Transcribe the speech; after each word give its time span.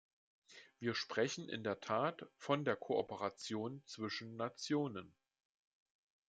Wir 0.79 0.95
sprechen 0.95 1.47
in 1.47 1.63
der 1.63 1.79
Tat 1.79 2.27
von 2.35 2.65
der 2.65 2.75
Kooperation 2.75 3.83
zwischen 3.85 4.35
Nationen. 4.35 5.13